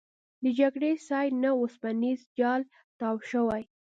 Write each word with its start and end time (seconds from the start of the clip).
د 0.43 0.45
جګړې 0.59 0.91
سایټ 1.07 1.31
نه 1.43 1.49
اوسپنیز 1.59 2.19
جال 2.39 2.61
تاو 2.99 3.15
شوی. 3.29 3.63